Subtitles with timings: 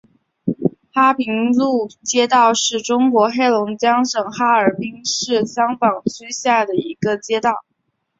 [0.91, 7.63] 哈平路街道是中国黑龙江省哈尔滨市香坊区下辖的一个街道。